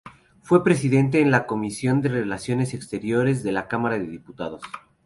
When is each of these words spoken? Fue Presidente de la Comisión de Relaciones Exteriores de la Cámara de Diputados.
Fue 0.41 0.63
Presidente 0.63 1.19
de 1.19 1.25
la 1.29 1.45
Comisión 1.45 2.01
de 2.01 2.09
Relaciones 2.09 2.73
Exteriores 2.73 3.43
de 3.43 3.51
la 3.51 3.67
Cámara 3.67 3.99
de 3.99 4.07
Diputados. 4.07 4.63